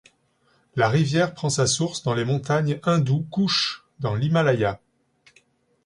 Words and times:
La 0.75 0.89
rivière 0.89 1.35
prend 1.35 1.51
sa 1.51 1.67
source 1.67 2.01
dans 2.01 2.15
les 2.15 2.25
montagnes 2.25 2.79
Hindou 2.81 3.21
Kouch, 3.29 3.83
dans 3.99 4.15
l'Himalaya. 4.15 4.81